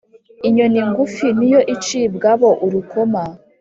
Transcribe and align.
Inyoni 0.47 0.79
ngufi 0.89 1.27
ni 1.37 1.47
yo 1.53 1.59
icibwabo 1.73 2.49
urukoma 2.65 3.21